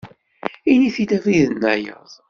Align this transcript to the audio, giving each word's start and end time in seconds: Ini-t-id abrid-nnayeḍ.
Ini-t-id 0.73 1.11
abrid-nnayeḍ. 1.17 2.11